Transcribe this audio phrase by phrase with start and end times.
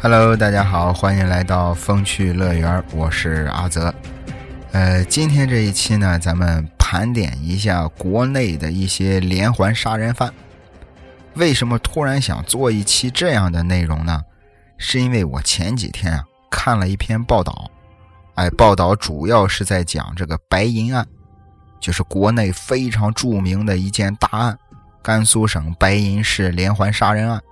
[0.00, 3.92] Hello，大家好，欢迎来到风趣乐园，我是阿泽。
[4.70, 10.32] 呃，今天这一期呢，咱们盘点一下国内的一些连环杀人犯。
[11.34, 14.22] 为什么突然想做一期这样的内容呢？
[14.76, 17.68] 是因为我前几天啊看了一篇报道，
[18.36, 21.04] 哎，报道主要是在讲这个白银案，
[21.80, 24.56] 就是国内非常著名的一件大案——
[25.02, 27.42] 甘肃省白银市连环杀人案。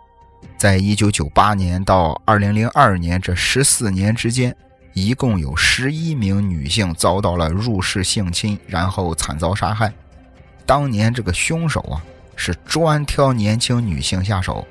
[0.56, 4.56] 在一九九八年到二零零二年这十四年之间，
[4.94, 9.92] 一共有十一名女性遭到了入室性侵，然后惨遭杀害。
[10.64, 12.02] 当年这个凶手啊，
[12.34, 14.66] 是专挑年轻女性下手，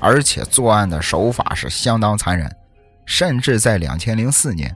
[0.00, 2.50] 而且作案的手法是相当残忍。
[3.04, 4.74] 甚至在两千零四年，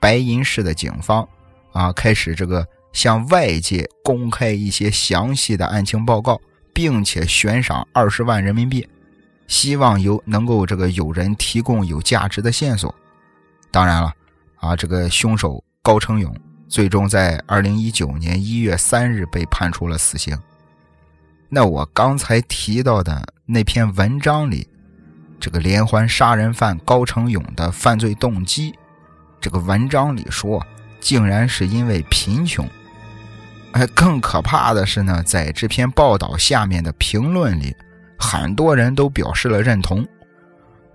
[0.00, 1.28] 白银市的警方
[1.72, 6.40] 啊，开始这个向外界公开一些详细的案情报告，
[6.72, 8.88] 并且悬赏二十万人民币。
[9.46, 12.94] 希望有能够这个有人提供有价值的线索。
[13.70, 14.12] 当然了，
[14.56, 16.34] 啊，这个凶手高成勇
[16.68, 20.36] 最终在二零一九年一月三日被判处了死刑。
[21.48, 24.66] 那我刚才提到的那篇文章里，
[25.38, 28.74] 这个连环杀人犯高成勇的犯罪动机，
[29.40, 30.64] 这个文章里说，
[31.00, 32.68] 竟然是因为贫穷。
[33.72, 37.76] 哎，更可怕的是呢，在这篇报道下面的评论里。
[38.18, 40.06] 很多人都表示了认同，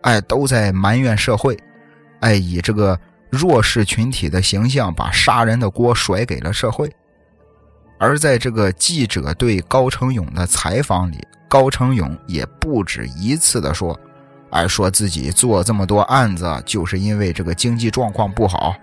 [0.02, 1.58] 哎，都在埋怨社会，
[2.22, 6.92] 哎，以这个弱势群体的形象把杀人的锅甩给了社会。
[8.00, 13.98] 而在这个记者对高成勇的采访里，高成勇也不止一次的说，
[14.50, 18.76] 哎，说自己做这么多案子就是因为这个经济状况不好，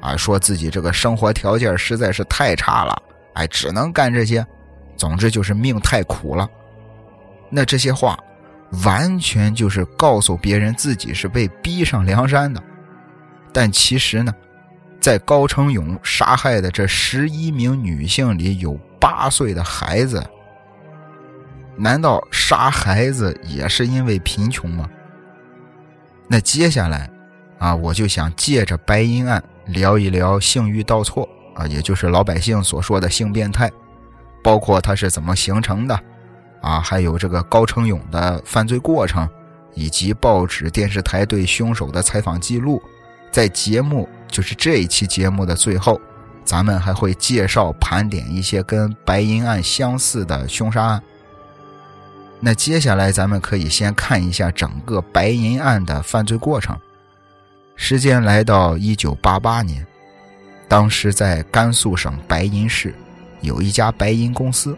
[0.00, 3.00] 啊，说自己这个生活条件实在是太差了，
[3.34, 4.44] 哎，只能干这些，
[4.96, 6.50] 总之就是命太苦了。
[7.50, 8.18] 那这些话，
[8.84, 12.62] 完全就是告诉别人自己是被逼上梁山的。
[13.52, 14.34] 但其实呢，
[15.00, 20.22] 在高成勇杀害的这十一名女性里，有八岁的孩子。
[21.76, 24.88] 难道杀孩子也是因为贫穷吗？
[26.26, 27.08] 那接下来，
[27.58, 33.70] 啊，我就想借着白银案聊一聊性欲倒错啊，也就是老百姓所说的性变态，
[34.42, 35.98] 包括它是怎么形成的。
[36.60, 39.28] 啊，还有这个高成勇的犯罪过程，
[39.74, 42.82] 以及报纸、电视台对凶手的采访记录，
[43.30, 46.00] 在节目就是这一期节目的最后，
[46.44, 51.02] 咱们还会介绍盘点一些跟白银案相似的凶杀案。
[52.40, 56.78] 那接下来咱们可以先看一下整个白银案的犯罪过程。
[57.76, 59.86] 时间来到一九八八年，
[60.68, 62.94] 当时在甘肃省白银市
[63.40, 64.76] 有一家白银公司。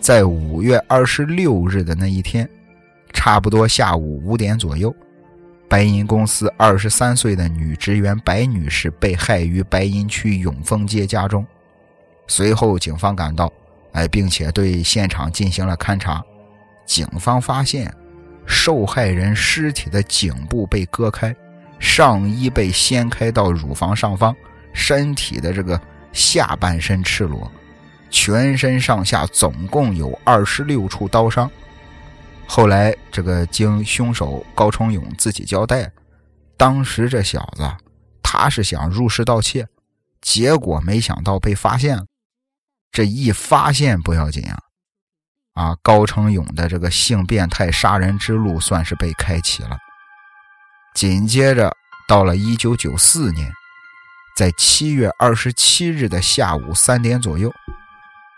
[0.00, 2.48] 在五月二十六日的那一天，
[3.12, 4.94] 差不多下午五点左右，
[5.68, 11.46] 白银公司二十三岁的女职员白女士被害于白银区永丰街家中。
[12.26, 13.52] 随后，警方赶到，
[13.92, 16.24] 哎，并且对现场进行了勘查。
[16.86, 17.92] 警方发现，
[18.46, 21.36] 受害人尸体的颈部被割开，
[21.78, 24.34] 上衣被掀开到乳房上方，
[24.72, 25.78] 身体的这个
[26.10, 27.52] 下半身赤裸。
[28.10, 31.50] 全身上下总共有二十六处刀伤。
[32.46, 35.90] 后来，这个经凶手高成勇自己交代，
[36.56, 37.70] 当时这小子
[38.22, 39.68] 他是想入室盗窃，
[40.20, 42.04] 结果没想到被发现了。
[42.90, 44.58] 这一发现不要紧啊，
[45.54, 49.78] 啊，高成勇的这个性变态杀人之路算是被开启了。
[50.92, 51.72] 紧接着，
[52.08, 53.48] 到了一九九四年，
[54.36, 57.52] 在七月二十七日的下午三点左右。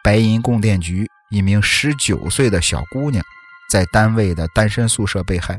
[0.02, 3.24] 白银供电局一名十九岁的小姑娘，
[3.70, 5.56] 在单位的单身宿舍被害，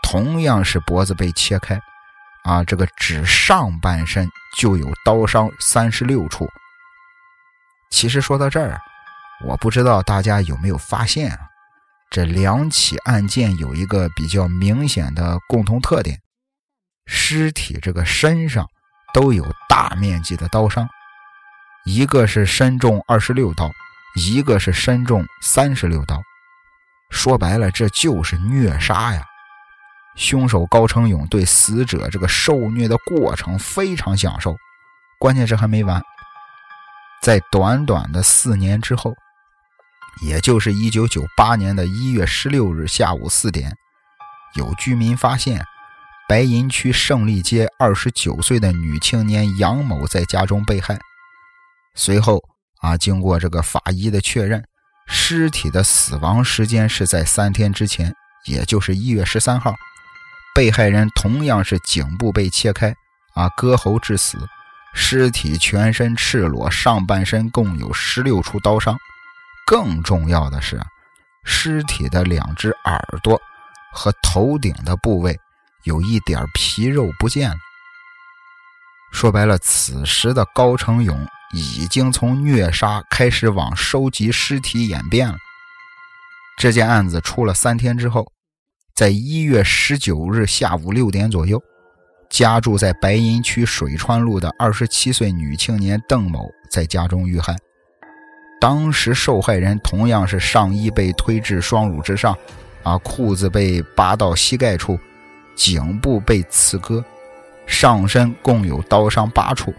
[0.00, 1.80] 同样是脖子被切开，
[2.44, 6.48] 啊，这个只上半身就有刀伤三十六处。
[7.90, 8.80] 其实说到这儿，
[9.44, 11.40] 我不知道大家有没有发现啊，
[12.10, 16.20] 这两起案件有一个比较明显的共同特点：
[17.06, 18.68] 尸体这个身上
[19.12, 20.88] 都有大面积的刀伤。
[21.84, 23.70] 一个是身中二十六刀，
[24.16, 26.22] 一个是身中三十六刀，
[27.10, 29.22] 说白了这就是虐杀呀！
[30.16, 34.56] 凶手高成勇对死者这个受虐的过程非常享受，
[35.18, 36.00] 关键是还没完，
[37.20, 39.12] 在短短的四年之后，
[40.22, 43.76] 也就是一九九八年的一月十六日下午四点，
[44.54, 45.62] 有居民发现
[46.26, 50.98] 白银区胜利街二十九岁的女青年杨某在家中被害。
[51.94, 52.42] 随后
[52.80, 54.62] 啊，经过这个法医的确认，
[55.06, 58.14] 尸体的死亡时间是在三天之前，
[58.46, 59.74] 也就是一月十三号。
[60.54, 62.94] 被害人同样是颈部被切开，
[63.34, 64.38] 啊，割喉致死，
[64.94, 68.96] 尸体全身赤裸，上半身共有十六处刀伤。
[69.66, 70.80] 更重要的是，
[71.44, 73.40] 尸体的两只耳朵
[73.92, 75.38] 和头顶的部位
[75.84, 77.56] 有一点皮肉不见了。
[79.10, 85.36] 说白了，此时的高成勇已经从虐杀开始往收集尸体演变了。
[86.58, 88.26] 这件案子出了三天之后。
[88.96, 91.60] 在一月十九日下午六点左右，
[92.30, 97.56] 家住在白银区水川路的二十七岁女青年邓某在家中遇害。
[98.60, 102.38] 当时受害人同样是上衣被推至双乳之上，
[102.84, 104.96] 啊，裤子被扒到膝盖处，
[105.56, 107.04] 颈部被刺割，
[107.66, 109.74] 上身共有刀伤八处，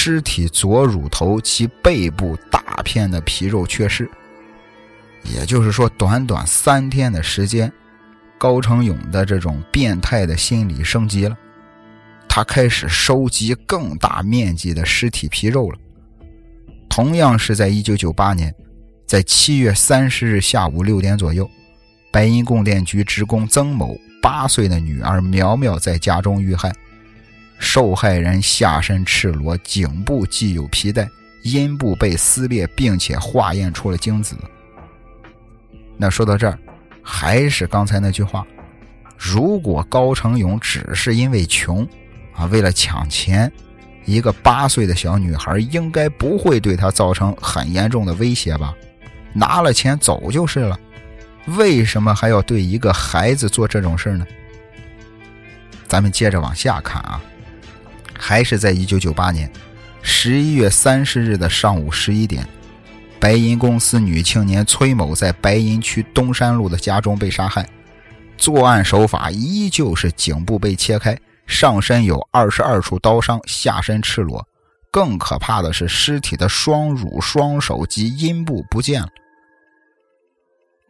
[0.00, 4.08] 尸体左乳头及背部大片的皮肉缺失。
[5.24, 7.72] 也就是说，短短三天的时间。
[8.38, 11.36] 高成勇的这种变态的心理升级了，
[12.28, 15.78] 他开始收集更大面积的尸体皮肉了。
[16.88, 18.54] 同样是在1998年，
[19.08, 21.50] 在7月30日下午六点左右，
[22.12, 26.72] 白银供电局职工曾某八岁的女儿苗苗在家中遇害，
[27.58, 31.08] 受害人下身赤裸，颈部系有皮带，
[31.42, 34.36] 阴部被撕裂，并且化验出了精子。
[35.96, 36.58] 那说到这儿。
[37.10, 38.46] 还是刚才那句话，
[39.16, 41.88] 如果高成勇只是因为穷，
[42.34, 43.50] 啊，为了抢钱，
[44.04, 48.74] 一个八岁的小女孩应该不会对他造成很严重的威胁吧？
[49.32, 50.78] 拿了钱走就是了，
[51.56, 54.26] 为什么还要对一个孩子做这种事呢？
[55.86, 57.22] 咱们接着往下看啊，
[58.18, 59.50] 还是在一九九八年
[60.02, 62.46] 十一月三十日的上午十一点。
[63.20, 67.68] 白银公司女青年崔某在白银区东山路的家中被杀害，
[68.36, 74.46] 作案手法依旧是颈部被切开，上身有二十二处刀伤，下身赤裸。
[74.90, 79.08] 更可怕的是，尸体的双乳、双手及阴部不见了。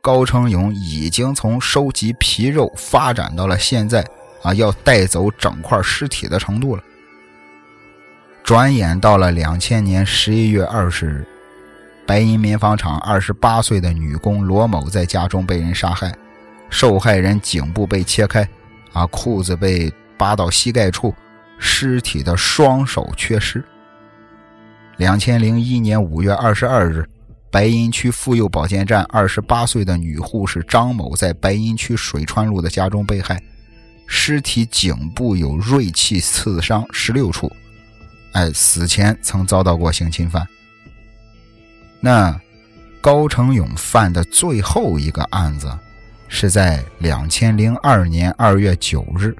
[0.03, 4.07] 高成勇已经从收集皮肉发展到了现在
[4.43, 6.83] 啊要带走整块尸体的程度了。
[8.49, 11.27] 转眼到了两千年十一月二十日。
[12.07, 16.11] 白银棉纺厂二十八岁的女工罗某在家中被人杀害，
[16.71, 18.49] 受害人颈部被切开，
[18.95, 21.15] 啊，裤子被扒到膝盖处，
[21.59, 23.63] 尸体的双手缺失。
[24.97, 27.07] 两千零一年五月二十二日，
[27.51, 33.39] 白银区妇幼保健站二十八岁的女护士张某在白银区水川路的家中被害，
[34.07, 37.53] 尸体颈部有锐器刺伤十六处，
[38.33, 40.47] 哎，死前曾遭到过性侵犯。
[42.01, 42.39] 那
[43.01, 45.77] 高成勇犯的最后一个案子，
[46.29, 49.35] 是在两千零二年二月九日，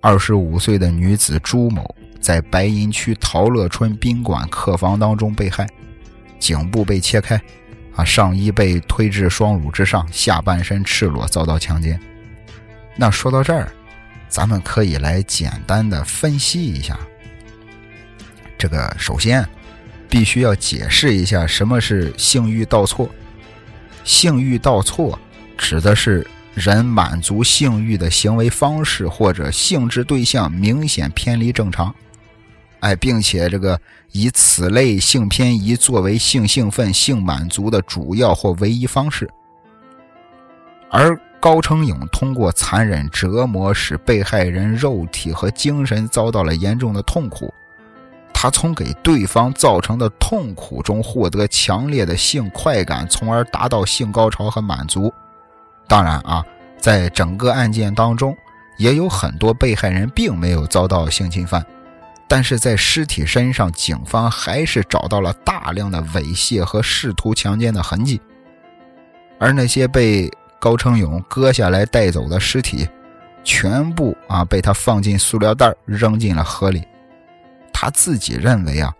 [0.00, 5.68] 二十五岁的女子朱某在白银区陶乐春宾馆客房当中被害，
[6.38, 7.40] 颈部被切开，
[7.94, 12.00] 啊，上衣被推至双乳之上，下半身赤裸遭到强奸。
[12.96, 13.70] 那说到这儿，
[14.28, 16.98] 咱们可以来简单的分析一下，
[18.60, 19.44] 这个首先。
[20.12, 23.08] 必须要解释一下什么是性欲倒错。
[24.02, 25.16] 性欲倒错
[25.56, 31.94] 指的是人满足性欲的行为方式或者性质对象明显偏离正常，
[32.80, 39.30] 哎，并且这个以此类性偏移作为性兴奋、性满足的主要或唯一方式。
[40.90, 47.54] 而高成勇通过残忍折磨使被害人肉体和精神遭到了严重的痛苦。
[48.42, 55.12] 他从给对方造成的痛苦中获得强烈的性快感，从而达到性高潮和满足。
[55.86, 56.42] 当然啊，
[56.78, 58.34] 在整个案件当中，
[58.78, 61.62] 也有很多被害人并没有遭到性侵犯，
[62.26, 68.18] 但是在尸体身上，警方还是找到了大量的猥亵和试图强奸的痕迹。
[69.38, 72.88] 而那些被高成勇割下来带走的尸体，
[73.44, 76.82] 全部啊被他放进塑料袋扔进了河里。
[77.80, 78.92] 他自己认为啊，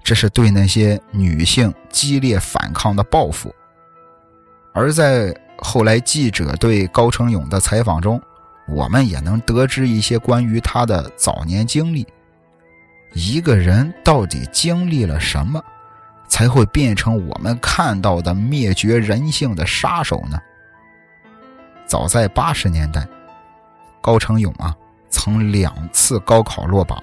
[0.00, 3.52] 这是对那些女性激烈反抗的报复。
[4.72, 8.22] 而在后来记者对高成勇的采访中，
[8.68, 12.06] 我们也能得知一些关于他的早年经历。
[13.12, 15.60] 一个人到底经历了什么，
[16.28, 20.38] 才会变成我们看到的灭绝人性的杀手呢？
[21.86, 23.04] 早在八十年代，
[24.00, 24.72] 高成勇啊，
[25.10, 27.02] 曾两次高考落榜。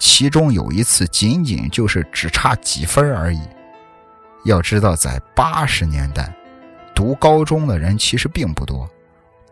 [0.00, 3.40] 其中有一次，仅仅就是只差几分而已。
[4.46, 6.34] 要知道，在八十年代，
[6.94, 8.88] 读高中的人其实并不多，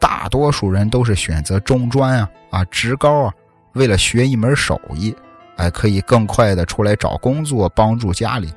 [0.00, 3.34] 大多数人都是选择中专啊啊职高啊，
[3.74, 5.14] 为了学一门手艺，
[5.58, 8.50] 哎，可以更快的出来找工作，帮助家里。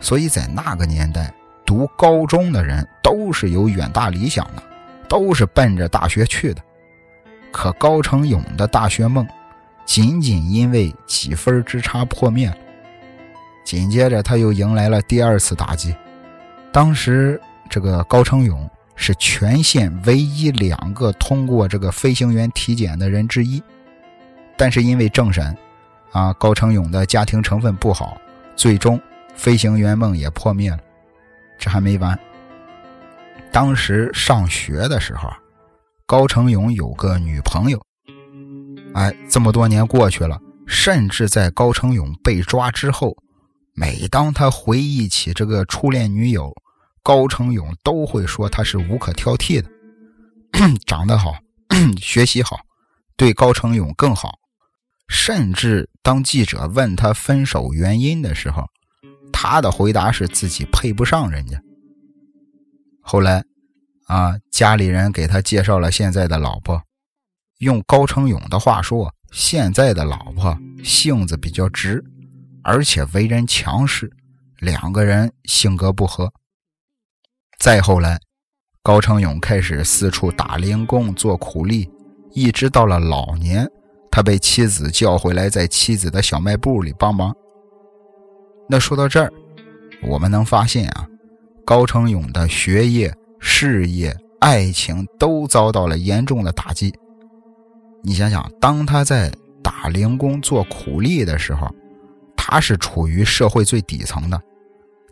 [0.00, 1.32] 所以在那个年代，
[1.64, 4.62] 读高中的人都是有远大理想的，
[5.08, 6.60] 都是奔着大学去的。
[7.52, 9.24] 可高成勇的大学梦，
[9.84, 12.56] 仅仅因为几分之差破灭了。
[13.64, 15.94] 紧接着，他又迎来了第二次打击。
[16.72, 18.70] 当时，这个高成勇。
[18.96, 23.60] 是全县唯一两个通过这个飞行员体检的人之一，
[24.56, 25.52] 但是因为政审，
[26.12, 28.16] 啊，高成勇的家庭成分不好，
[28.54, 28.98] 最终
[29.34, 30.78] 飞行员梦也破灭了。
[31.58, 32.16] 这还没完，
[33.50, 35.28] 当时上学的时候，
[36.06, 37.84] 高成勇有个女朋友，
[38.94, 43.16] 哎，这么多年过去了，甚至在高成勇被抓之后，
[43.74, 46.52] 每当他回忆起这个初恋女友。
[47.06, 49.68] 高成勇都会说她是无可挑剔的，
[50.86, 51.34] 长得好，
[52.00, 52.60] 学习好，
[53.14, 54.38] 对高成勇更好。
[55.06, 58.64] 甚至当记者问他分手原因的时候，
[59.30, 61.60] 他的回答是自己配不上人家。
[63.02, 63.44] 后来，
[64.06, 66.80] 啊，家里人给他介绍了现在的老婆。
[67.58, 72.04] 用高成勇的话说，现在的老婆性子比较直，
[72.62, 74.10] 而且为人强势，
[74.58, 76.32] 两个人性格不合。
[77.58, 78.18] 再后来，
[78.82, 81.88] 高成勇开始四处打零工做苦力，
[82.32, 83.66] 一直到了老年，
[84.10, 87.34] 他被妻子叫回来，在妻子的小卖部里帮忙。
[88.68, 89.32] 那说到这儿，
[90.02, 91.06] 我们能发现啊，
[91.64, 96.92] 高成勇的学业、事业、爱情都遭到了严重的打击。
[98.06, 99.32] 你想想，当他在
[99.62, 101.66] 打零工做苦力的时候，
[102.36, 104.38] 他是处于社会最底层的。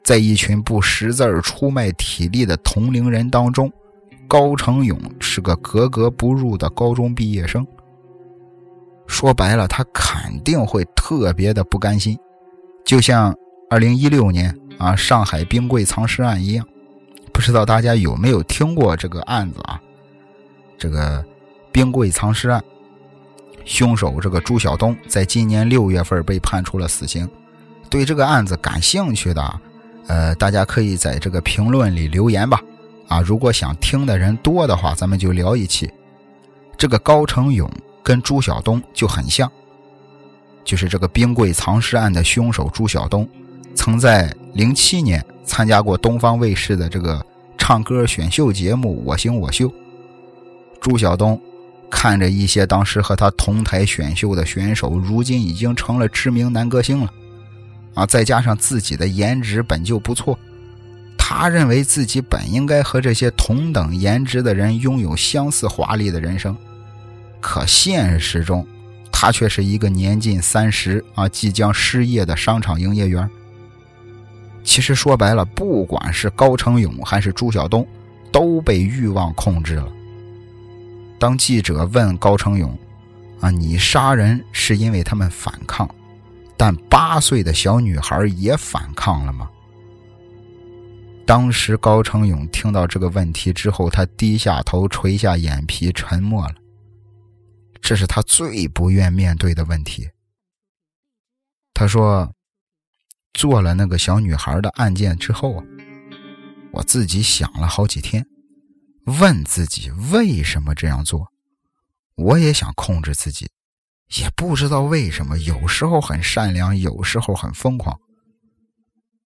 [0.05, 3.73] 在一群不识字儿、出卖体力的同龄人当中，
[4.29, 7.67] 高成勇是个格格不入的高中毕业生。
[9.07, 12.19] 说白了，他肯定会特别的不甘心，
[12.85, 13.35] 就像
[13.71, 16.67] 2016年啊上海冰柜藏尸案一样。
[17.33, 19.81] 不知道大家有没有听过这个案子啊？
[20.77, 21.25] 这个
[21.71, 22.63] 冰柜藏尸案，
[23.65, 27.29] 凶手这个朱晓东在今年六月份被判处了死刑。
[27.91, 29.61] 对这个案子感兴趣的。
[30.09, 32.61] 呃，大家可以在这个评论里留言吧，
[33.07, 35.89] 啊，如果想听的人多的话，咱们就聊一期。
[36.77, 37.71] 这个高成勇
[38.03, 39.51] 跟朱晓东就很像，
[40.65, 43.27] 就是这个冰柜藏尸案的凶手朱晓东，
[43.77, 47.25] 曾在零七年参加过东方卫视的这个
[47.57, 49.69] 唱歌选秀节目《我行我秀》。
[50.81, 51.41] 朱晓东
[51.95, 57.13] 看着一些当时和他同台选秀的选手，如今已经成了知名男歌星了。
[57.95, 60.37] 啊，再加上自己的颜值本就不错，
[61.19, 66.57] 他认为自己本应该和这些同等颜值的人拥有相似华丽的人生，
[67.43, 68.67] 可现实中，
[69.13, 73.29] 他却是一个年近三十啊即将失业的商场营业员。
[74.65, 77.87] 其实说白了，不管是高成勇还是朱晓东，
[78.33, 79.93] 都被欲望控制了。
[81.23, 82.77] 当记者问高成勇
[83.41, 85.89] ：“啊，你杀人是因为他们反抗？”
[86.59, 89.49] 但八岁的小女孩也反抗了吗？
[91.25, 96.57] 当时高成勇听到这个问题之后，他低下头，垂下眼皮，沉默了。
[97.81, 100.11] 这是他最不愿面对的问题。
[101.73, 102.29] 他说
[103.33, 105.63] ：“做了那个小女孩的案件之后，
[106.73, 108.27] 我自己想了好几天，
[109.07, 111.33] 问自己为什么这样做。
[112.15, 113.51] 我也想控制自己。”
[114.21, 117.99] 也不知道为什么，有时候很善良，有时候很疯狂。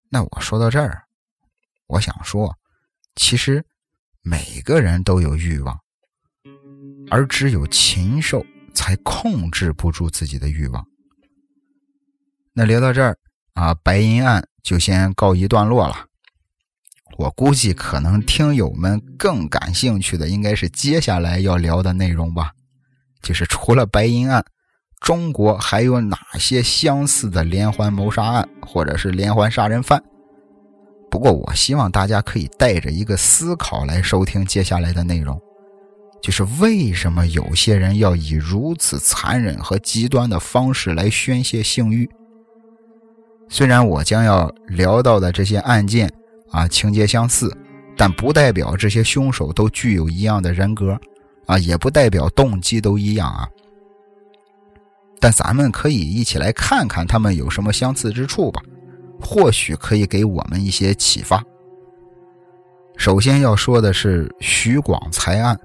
[0.09, 1.02] 那我说到这儿，
[1.88, 2.56] 我想说，
[3.16, 3.64] 其实
[4.23, 5.76] 每个人都有欲望，
[7.11, 10.87] 而只有禽兽才控制不住自己的欲望。
[12.52, 13.18] 那聊到这儿
[13.54, 16.06] 啊，白银案就先告一段落了。
[17.18, 22.52] 我估计可能听友们更感兴趣的应该是接下来要聊的内容吧，
[23.22, 24.44] 就是除了白银案。
[24.98, 30.02] 中国还有哪些相似的连环谋杀案，或者是连环杀人犯？
[31.10, 35.38] 不过，我希望大家可以带着一个思考来收听接下来的内容，
[36.22, 42.10] 就是为什么有些人要以如此残忍和极端的方式来宣泄性欲？
[43.48, 46.10] 虽然我将要聊到的这些案件
[46.50, 47.57] 啊情节相似，
[47.97, 50.99] 但不代表这些凶手都具有一样的人格，
[51.47, 53.49] 啊，也不代表动机都一样啊。
[55.19, 58.62] 但咱们可以一起来看看他们有什么相似之处吧，
[59.21, 61.43] 或许可以给我们一些启发。
[62.97, 65.59] 首先要说的是徐广才案，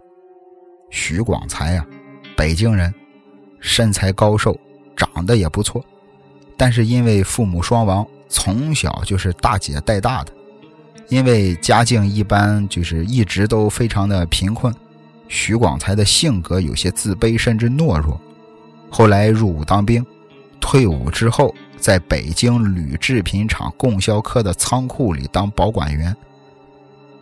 [0.90, 1.86] 徐广才啊，
[2.36, 2.94] 北京人，
[3.60, 4.58] 身材高瘦，
[4.96, 5.84] 长得也不错，
[6.58, 10.34] 但是因为父母双亡，从小就是大姐带大的。
[11.12, 14.74] 因为家境一般，就是一直都非常的贫困，
[15.28, 18.18] 徐广才的性格有些自卑，甚至懦弱。
[18.90, 20.06] 后来入伍当兵，
[20.62, 26.16] 退伍之后，在北京铝制品厂供销科的仓库里当保管员。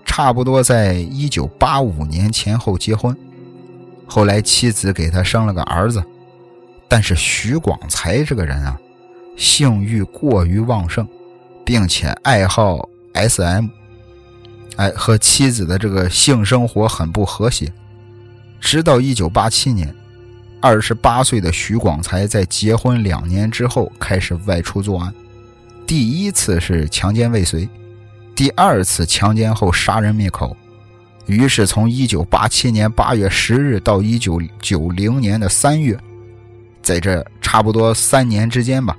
[0.06, 3.18] 差不多在一九八五年前后结婚，
[4.06, 6.04] 后来妻子给他生了个儿子。
[6.88, 8.80] 但是徐广才这个人啊，
[9.36, 11.08] 性欲过于旺盛，
[11.66, 13.79] 并且爱好 SM。
[14.80, 17.70] 哎，和妻子的这个性生活很不和谐。
[18.62, 19.94] 直到一九八七年，
[20.62, 25.14] 二十八岁的徐广才在结婚两年之后开始外出作案。
[25.86, 27.68] 第一次是强奸未遂，
[28.34, 30.56] 第二次强奸后杀人灭口。
[31.26, 36.00] 于是从一九八七年八月十日到一九九零年的三月，
[36.82, 38.98] 在这差不多三年之间吧，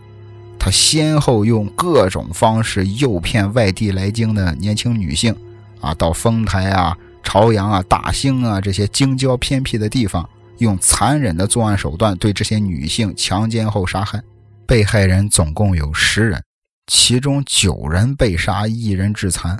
[0.59, 5.35] 他先后用各种方式诱骗外地来京的年轻女性。
[5.81, 14.23] 啊，到丰台啊、朝阳啊、大兴啊这些京郊偏僻的地方，用残忍的作案手段对这些女性强奸后杀害。
[14.67, 16.41] 被害人总共有十人，
[16.87, 19.59] 其中九人被杀，一人致残。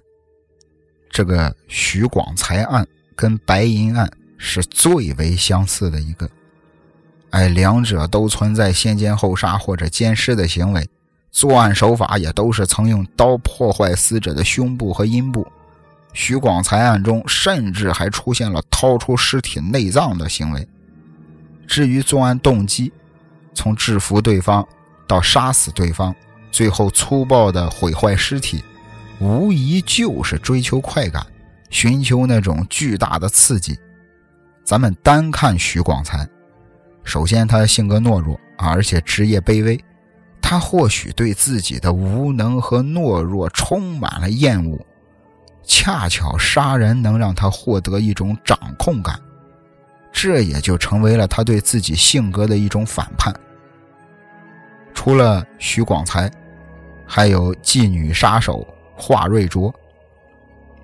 [1.11, 2.87] 这个徐广才案
[3.17, 4.09] 跟白银案
[4.39, 6.31] 是最为相似的一个，
[7.31, 10.89] 哎，两者都存在先奸后杀或者奸尸的行为，
[11.33, 15.45] 作案手法也都是曾用刀破坏死者的胸部和阴部。
[16.13, 20.67] 徐广才案中，甚至还出现了掏出尸体内脏的行为。
[21.67, 22.93] 至于作案动机，
[23.55, 24.67] 从制服对方
[25.07, 26.15] 到杀死对方，
[26.51, 28.63] 最后粗暴的毁坏尸体，
[29.21, 31.25] 无疑就是追求快感，
[31.71, 33.79] 寻求那种巨大的刺激。
[34.65, 36.29] 咱们单看徐广才，
[37.05, 39.83] 首先他性格懦弱啊，而且职业卑微，
[40.43, 44.79] 他或许对自己的无能和懦弱充满了厌恶。
[45.73, 49.17] 恰巧杀人能让他获得一种掌控感，
[50.11, 53.33] 这也就成为了他对自己性格的一种反叛。
[54.93, 56.29] 除了徐广才，
[57.07, 59.73] 还有妓女杀手华瑞卓。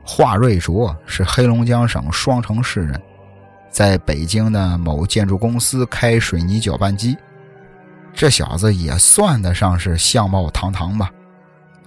[0.04, 3.02] 华瑞卓是黑龙江省双城市人，
[3.68, 7.18] 在北京的某建筑公司开水泥搅拌机。
[8.14, 11.10] 这小子也算得上是相貌堂堂吧？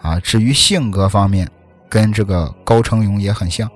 [0.01, 1.49] 啊，至于性格方面。
[1.89, 3.69] 跟这个高成勇也很像，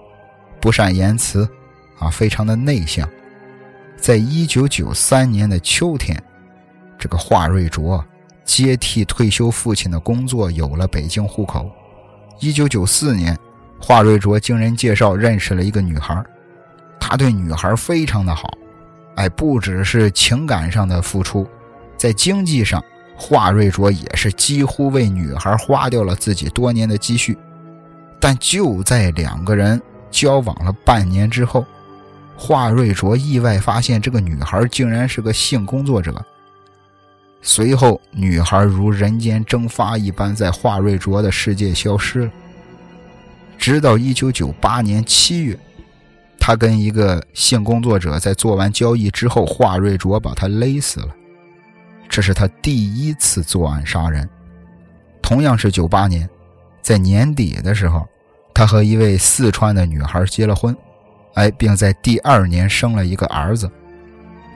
[0.61, 1.49] 不善言辞，
[1.97, 3.09] 啊，非常的内向。
[3.97, 6.21] 在一九九三年的秋天，
[6.97, 8.03] 这个华瑞卓
[8.43, 11.71] 接替退休父亲的工作，有了北京户口。
[12.39, 13.37] 一九九四年，
[13.81, 16.23] 华瑞卓经人介绍认识了一个女孩，
[16.99, 18.49] 他对女孩非常的好，
[19.15, 21.47] 哎，不只是情感上的付出，
[21.97, 22.83] 在经济上，
[23.15, 27.37] 华瑞卓也是几乎为女孩花掉了自己多年的积蓄。
[28.23, 31.65] 但就在两个人交往了半年之后，
[32.37, 36.25] 华瑞卓意外发现这个女孩竟然是个性工作者。
[37.41, 42.31] 随后，女孩如人间蒸发一般在华瑞卓的世界消失了。
[43.57, 45.59] 直到1998年7月，
[46.39, 51.09] 他跟一个性工作者在做完交易之后，华瑞卓把他勒死了。
[52.07, 54.29] 这是他第一次作案杀人。
[55.21, 56.29] 同样是98年，
[56.81, 58.07] 在年底的时候。
[58.53, 60.75] 他和一位四川的女孩结了婚，
[61.33, 63.69] 哎，并在第二年生了一个儿子。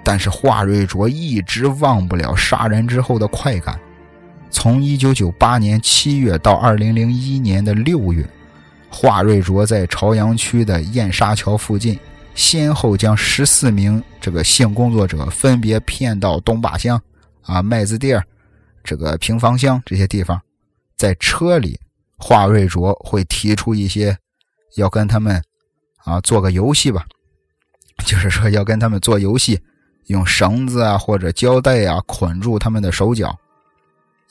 [0.03, 3.77] 但是华瑞卓一直忘不了杀人之后的快感。
[4.49, 8.25] 从1998年7月到2001年的6月，
[8.89, 11.99] 华瑞卓在朝阳区的燕沙桥附近，
[12.35, 17.01] 先后将十四名这个性工作者分别骗到东坝乡、
[17.41, 18.23] 啊麦子店、
[18.83, 20.39] 这个平房乡这些地方，
[20.95, 21.77] 在车里。
[22.17, 24.17] 华瑞卓会提出一些，
[24.75, 25.41] 要跟他们
[26.03, 27.05] 啊做个游戏吧，
[28.05, 29.59] 就是说要跟他们做游戏，
[30.07, 33.37] 用绳子啊或者胶带啊捆住他们的手脚。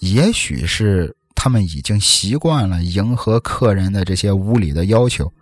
[0.00, 5.32] 也许是他们已经习惯了迎合客人的这些无理的要求，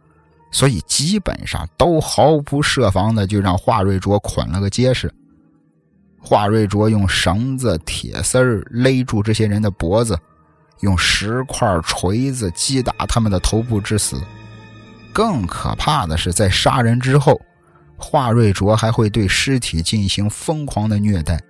[0.52, 5.12] 所以基本上都毫不设防的就让华瑞卓捆了个结实。
[6.20, 8.38] 华瑞卓用绳子、铁丝
[8.70, 10.18] 勒住这些人的脖子。
[10.80, 14.20] 用石块、锤子击打他们的头部致死。
[15.12, 17.40] 更可怕的是，在杀人之后，
[17.96, 21.40] 华瑞卓还会对尸体进行疯狂的虐待。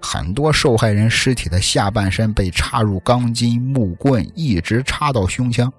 [0.00, 5.72] 很多受害人尸体的下半身被插入钢筋、木棍，一直插到胸腔。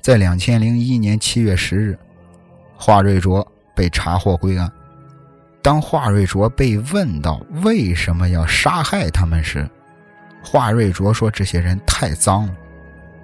[0.00, 1.98] 在两千零一年七月十日，
[2.76, 4.70] 华瑞卓被查获归案，
[5.62, 9.68] 当华瑞卓被问到为什么要杀害他们时，
[10.42, 12.54] 华瑞卓说：“这些人太脏了，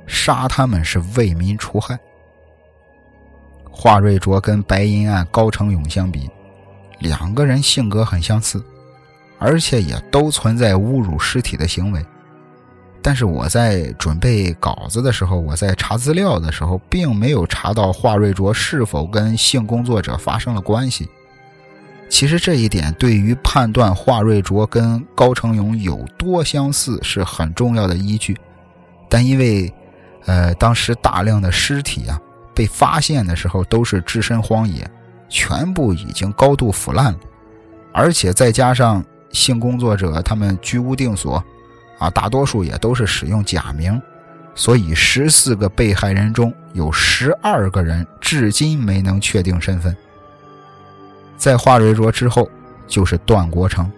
[0.06, 1.98] 杀他们是为民除害。”
[3.70, 6.30] 华瑞卓跟白银案高成勇相比，
[7.00, 8.64] 两个人性格很相似，
[9.38, 12.04] 而且也都存在侮辱尸体的行为。
[13.00, 21.08] 但是我在准备稿子的时候，我在查资料的时候，并没有查到华瑞卓是否跟性工作者发生了关系。
[22.08, 28.36] 其实这一点对于判断华瑞卓跟高成勇有多相似是很重要的依据，
[29.08, 29.72] 但因为，
[30.24, 32.18] 呃，当时大量的尸体啊
[32.54, 34.90] 被发现的时候都是置身荒野，
[35.28, 37.18] 全部已经高度腐烂了，
[37.92, 41.44] 而且再加上性工作者他们居无定所，
[41.98, 44.00] 啊，大多数也都是使用假名，
[44.54, 49.94] 所以十四个被害人中有十二个人至今没能确定身份。
[51.38, 52.50] 在华瑞卓之后，
[52.88, 53.90] 就是段国成，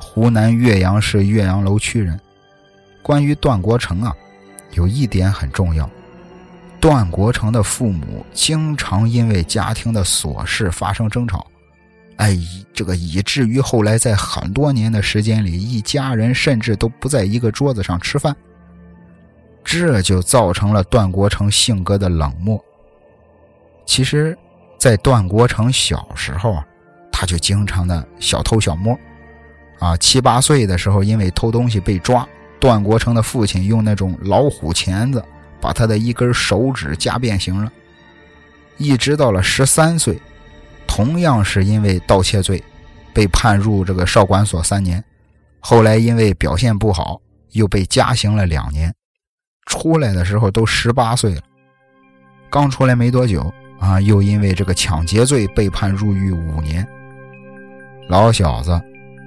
[0.00, 2.18] 湖南岳阳市岳阳楼区人。
[3.02, 4.12] 关于段国成啊，
[4.72, 5.88] 有一点很重要：
[6.80, 11.46] 段国成的父母经常因为家庭的琐事发生争吵，
[12.16, 12.36] 哎，
[12.72, 18.34] 这个以至于后来在很多年的时间里，一家人甚至都不在一个桌子上吃饭。
[19.62, 22.58] 这就造成了段国成性格的冷漠。
[23.84, 24.36] 其实。
[24.78, 26.66] 在段国成小时候啊，
[27.10, 28.98] 他就经常的小偷小摸，
[29.78, 32.26] 啊，七八岁的时候因为偷东西被抓，
[32.60, 35.24] 段国成的父亲用那种老虎钳子
[35.60, 37.72] 把他的一根手指夹变形了。
[38.76, 40.20] 一直到了十三岁，
[40.86, 42.62] 同样是因为盗窃罪，
[43.14, 45.02] 被判入这个少管所三年，
[45.60, 47.18] 后来因为表现不好，
[47.52, 48.94] 又被加刑了两年，
[49.64, 51.40] 出来的时候都十八岁了，
[52.50, 53.50] 刚出来没多久。
[53.78, 56.86] 啊，又因为这个抢劫罪被判入狱五年。
[58.08, 58.80] 老小子，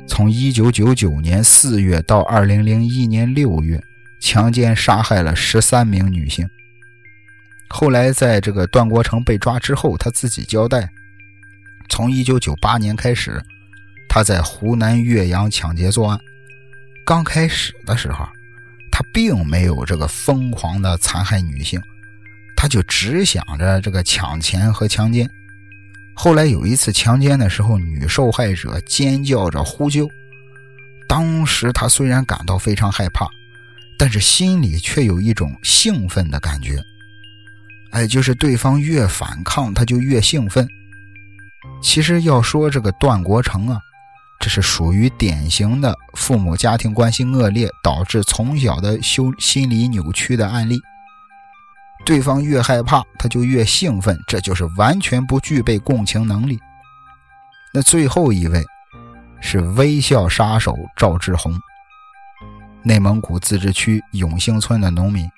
[0.08, 3.82] 从一九九九年四月到二零零一年六月，
[4.22, 6.50] 强奸杀害了十三名女性。
[7.70, 10.90] 后来在这个段国成被抓之后，他自己交代，
[11.90, 13.44] 从一九九八年开始，
[14.08, 16.20] 他在湖南岳阳抢劫作案。
[17.06, 18.26] 刚开始的时候，
[18.92, 21.82] 他并没有这个疯狂的残害女性。
[22.62, 25.30] 他就只想着这个抢钱和强奸。
[26.13, 30.10] 后来有一次强奸的时候，女受害者尖叫着呼救。
[31.08, 33.30] 当时他虽然感到非常害怕，
[33.98, 36.84] 但是心里却有一种兴奋的感觉。
[37.91, 40.67] 哎，就是对方越反抗，他就越兴奋。
[41.82, 43.80] 其实要说这个段国成啊，
[44.38, 50.78] 这是属于典型的父母家庭关系恶劣导致从小的修心理扭曲的案例。
[52.10, 56.60] 对方越害怕，他就越兴奋，这就是完全不具备共情能力。
[57.72, 58.65] 那最后一位
[59.41, 61.56] 是微笑杀手赵志红，
[62.82, 65.30] 内蒙古自治区永兴村的农民，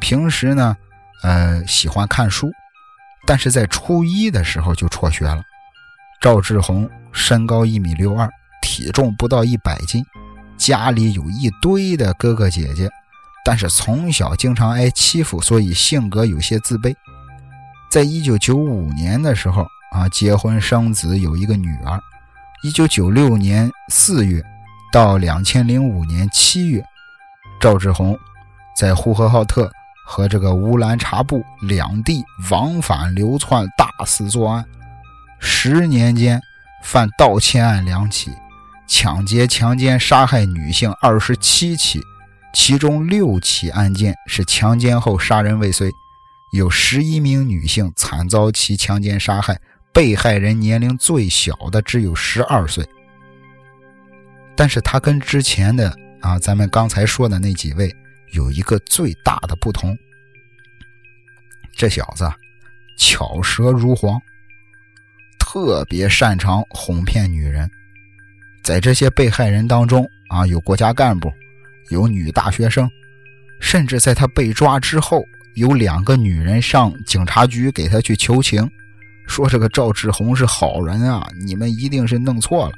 [0.00, 0.76] 平时呢，
[1.22, 2.50] 呃，喜欢看书，
[3.24, 5.40] 但是在初一的时候就辍学了。
[6.20, 8.28] 赵志红身高一米六二，
[8.60, 10.04] 体重不到一百斤，
[10.56, 12.90] 家里有一堆的哥哥姐姐。
[13.44, 16.94] 但是从小经常挨欺负，所以性格有些自卑。
[17.90, 22.00] 在一九九五年的时候啊，结婚生子，有一个女儿。
[22.62, 24.40] 一九九六年四月
[24.92, 26.84] 到两千零五年七月，
[27.60, 28.16] 赵志红
[28.76, 29.70] 在呼和浩特
[30.06, 34.64] 和这个乌兰察布两地往返流窜，大肆作案。
[35.40, 36.40] 十年间，
[36.84, 38.30] 犯盗窃案两起，
[38.86, 42.00] 抢劫、强奸、杀害女性二十七起。
[42.52, 45.90] 其中六起案件是强奸后杀人未遂，
[46.52, 49.58] 有十一名女性惨遭其强奸杀害，
[49.92, 52.86] 被害人年龄最小的只有十二岁。
[54.54, 57.90] 但是他跟之前的啊，咱们刚才说的那几位
[58.32, 59.96] 有一个最大的不同，
[61.74, 62.30] 这小子
[62.98, 64.20] 巧舌如簧，
[65.38, 67.68] 特别擅长哄骗女人。
[68.62, 71.32] 在这些被害人当中啊，有国家干部。
[71.92, 72.90] 有女大学生，
[73.60, 75.22] 甚至在他被抓之后，
[75.54, 78.68] 有两个女人上警察局给他去求情，
[79.28, 82.72] 说这个赵志红是好人啊，你们一定是弄错了。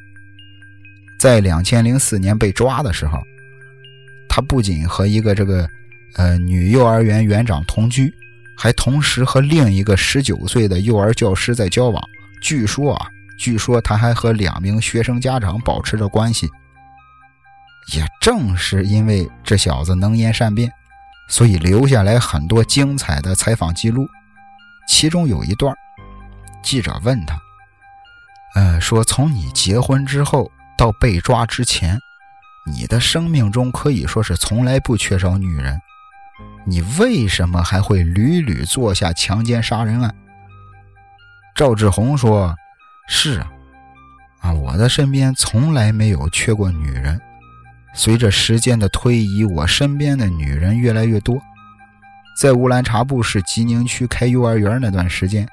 [1.19, 3.19] 在两千零四年被抓的时候，
[4.29, 5.67] 他不仅和一个这个
[6.17, 8.13] 呃女幼儿园园长同居，
[8.59, 12.03] 还同时和另一个十九岁的幼儿教师在交往。
[12.43, 13.07] 据说啊，
[13.39, 16.47] 据说他还和两名学生家长保持着关系。
[17.93, 20.73] 也正是因为这小子能言善辩，
[21.29, 24.09] 所以留下来很多精彩的采访记录。
[24.89, 25.75] 其中有一段，
[26.63, 27.39] 记者问他
[28.57, 31.99] ：“呃，说从你结婚之后到被抓之前，
[32.67, 35.79] 你的生命中可以说是从来不缺少女人，
[36.67, 40.15] 你为什么还会屡屡做下强奸杀人案？
[41.55, 42.55] 赵志红说
[43.09, 43.51] ：“是啊，
[44.41, 47.21] 啊，我的身边从来没有缺过女人。
[47.95, 51.41] 随着时间的推移，我身边的女人越来越多。
[52.41, 55.49] 在乌兰察布市吉宁区开幼儿园那段时间，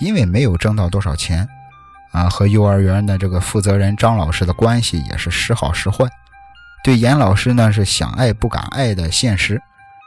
[0.00, 1.48] 因为没有挣到多少钱。”
[2.12, 6.06] 啊，和幼儿园的这个负责人张老师的关系也是时好时坏，
[6.82, 9.60] 对严老师呢是想爱不敢爱的现实，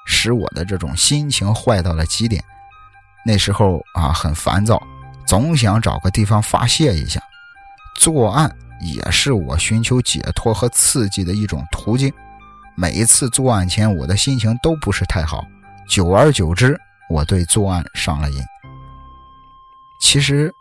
[0.07, 2.43] 使我的这种心情坏到了极点。
[3.23, 4.81] 那时候啊很烦躁，
[5.27, 7.21] 总想找个地方发泄一下，
[7.99, 12.11] 作案也是我寻求解脱和刺激的一种途径。
[12.75, 15.45] 每一次作案前，我的心情都不是太好，
[15.87, 18.41] 久而久之，我对作案上了瘾。
[20.01, 20.51] 其实。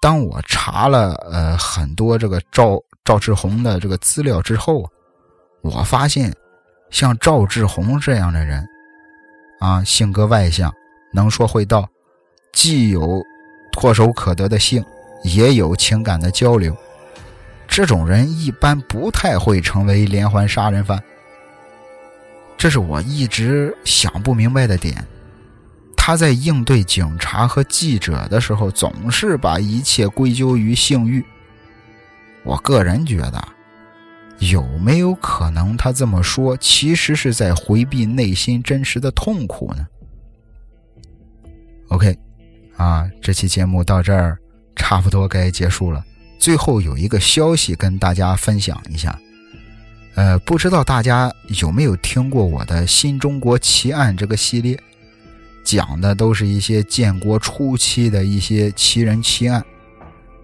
[0.00, 4.86] 当我查了呃很多这个赵赵志红的这个资料之后，
[5.62, 6.30] 我发现
[6.90, 8.62] 像赵志红这样的人，
[9.60, 10.70] 啊，性格外向，
[11.14, 11.88] 能说会道，
[12.52, 13.22] 既有
[13.72, 14.84] 唾手可得的性，
[15.22, 16.76] 也有情感的交流，
[17.74, 21.02] 这种人一般不太会成为连环杀人犯。
[22.56, 25.04] 这是我一直想不明白的点。
[25.96, 31.24] 他在应对警察和记者的时候，总是把一切归咎于性欲。
[32.44, 33.44] 我个人觉得，
[34.38, 39.84] 有没有可能他这么说，其实是在回避内心真实的痛苦呢
[41.88, 42.16] ？OK，
[42.76, 44.38] 啊，这期节目到这儿
[44.76, 46.04] 差不多该结束了。
[46.44, 49.18] 最后有一个消息跟大家分享一下，
[50.14, 54.78] 呃，不知道大家有没有听过我的新中国奇案这个系列？
[55.64, 59.64] 讲的都是一些建国初期的一些奇人奇案，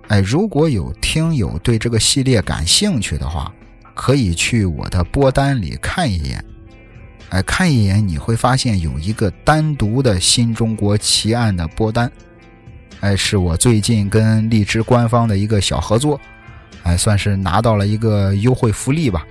[0.09, 3.53] 哎，如果有听友对这个系列感兴趣的话，
[3.95, 6.43] 可以去我的播单里看一眼，
[7.29, 12.11] 哎，看一眼你会发现有一个单独的新中国奇案的播单，
[13.01, 16.21] 哎，是我最近跟荔枝官方的一个小合作，
[16.83, 19.27] 哎，算是拿到了一个优惠福利吧。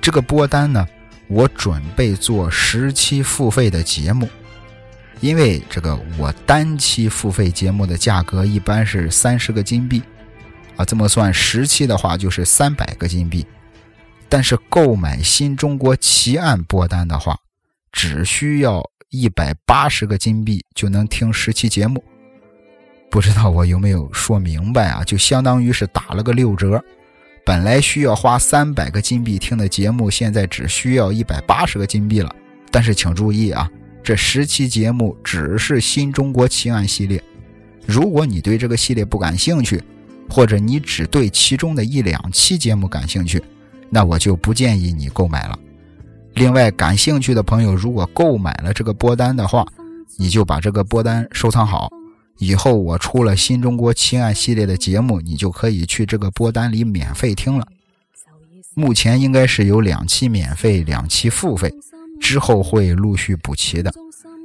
[0.00, 0.86] 这个播单呢，
[1.26, 4.28] 我准备做十期付费的节目。
[5.20, 10.00] 因为这个，我单期付费节目的价格一般是三十个金币，
[10.76, 13.44] 啊，这么算十期的话就是三百个金币。
[14.28, 17.36] 但是购买新中国奇案播单的话，
[17.92, 22.02] 只需要一百八十个金币就能听十期节目。
[23.10, 25.02] 不知道我有没有说明白啊？
[25.04, 26.82] 就相当于是打了个六折，
[27.44, 32.34] 本来需要花三百个金币听的节目，现在只需要一百八十个金币了。
[32.70, 33.70] 但是请注意啊！
[34.02, 37.22] 这十期节目只是新中国奇案系列，
[37.86, 39.82] 如果你对这个系列不感兴趣，
[40.28, 43.42] 或者你只对其中的一两期节目感兴趣，
[43.88, 45.58] 那我就不建议你购买了。
[46.34, 49.66] 另外，感兴趣的朋友如果购买了这个播单的话，
[50.18, 51.90] 你就把这个播单收藏好，
[52.38, 57.66] 以后我出了新中国奇案系列的节目，你就可以去这个播单里免费听了。
[58.74, 61.72] 目前应该是有两期免费，两期付费。
[62.20, 63.92] 之后会陆续补齐的。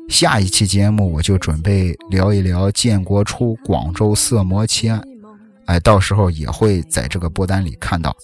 [0.10, 5.02] 下一期节目我就准备聊一聊建国初广州色魔奇案，
[5.66, 8.16] 哎，到时候也会在这个播单里看到。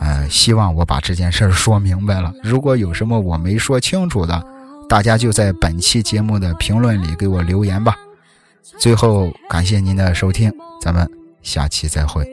[0.00, 2.32] 呃，希望我把这件事说明白了。
[2.42, 4.44] 如果有什么我没说清楚的，
[4.88, 7.96] 大家就在本期节目的评论里给我留言吧。
[8.62, 11.10] 最后感谢您的收听，咱们
[11.42, 12.24] 下期再会。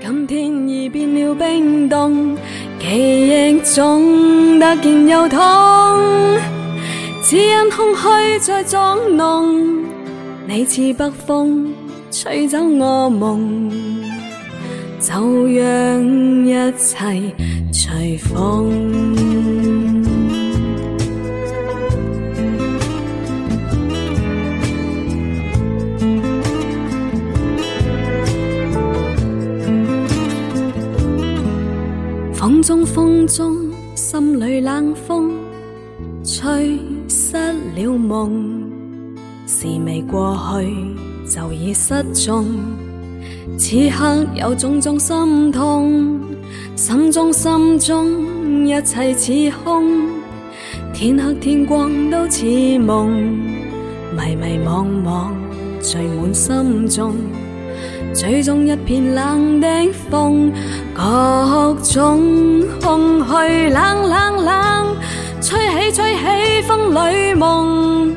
[0.00, 2.36] 今天已变了冰冻，
[2.80, 2.88] 记
[3.28, 5.40] 忆中突然又痛，
[7.22, 9.84] 只因空虚在作弄。
[10.48, 11.72] 你似北风
[12.10, 13.70] 吹走我梦，
[14.98, 16.04] 就让
[16.44, 17.32] 一切
[17.72, 19.61] 随风。
[32.62, 33.56] 风中风中，
[33.96, 35.32] 心里冷风，
[36.24, 37.36] 吹失
[37.74, 38.70] 了梦。
[39.48, 42.46] 事未过去，就已失踪。
[43.58, 46.20] 此刻有种种心痛，
[46.76, 49.32] 心中心中一切似
[49.64, 50.06] 空。
[50.94, 52.46] 天黑天光都似
[52.78, 53.10] 梦，
[54.16, 55.32] 迷迷惘惘
[55.80, 57.12] 聚满心中。
[58.14, 59.66] 吹中一片冷的
[60.10, 60.52] 风，
[60.94, 64.96] 各种空虚冷冷冷，
[65.40, 68.14] 吹起吹起风里梦，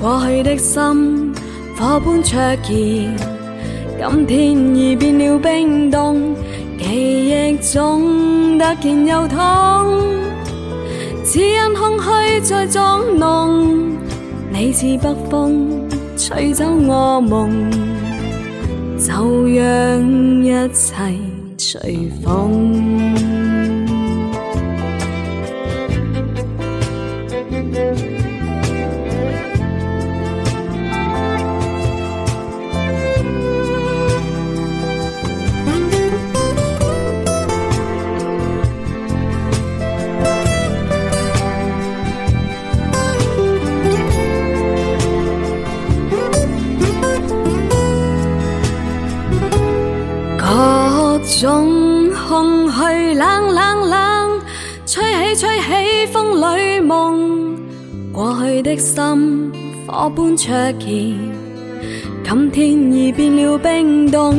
[0.00, 1.32] 过去的心
[1.76, 6.34] 火般灼热，今天已变了冰冻，
[6.78, 9.38] 记忆中突然又痛，
[11.24, 13.96] 只因空虚在作弄，
[14.52, 17.50] 你似北风吹走我梦，
[19.20, 21.14] 就让一切
[21.58, 23.39] 随风。
[51.40, 54.40] 种空虚冷冷冷，
[54.84, 57.56] 吹起吹起风里梦，
[58.12, 59.50] 过去的心
[59.86, 61.14] 火般灼热，
[62.22, 64.36] 今天已变了冰冻，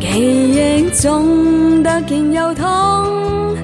[0.00, 3.54] 记忆中突然又痛，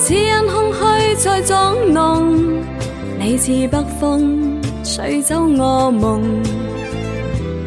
[0.00, 2.60] 只因空虚在作弄，
[3.20, 6.20] 你似北风吹走我梦，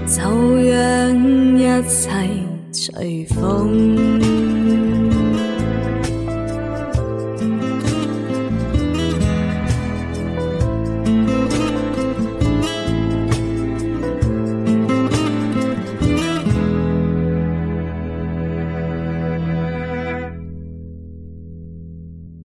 [0.05, 0.21] 就
[0.69, 2.46] 让一切。
[2.91, 4.26] 随风。